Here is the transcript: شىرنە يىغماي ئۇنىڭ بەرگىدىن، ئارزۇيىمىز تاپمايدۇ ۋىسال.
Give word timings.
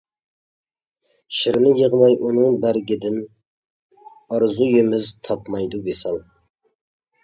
شىرنە 1.39 1.73
يىغماي 1.81 2.17
ئۇنىڭ 2.29 2.57
بەرگىدىن، 2.65 3.21
ئارزۇيىمىز 4.11 5.17
تاپمايدۇ 5.31 5.89
ۋىسال. 5.89 6.23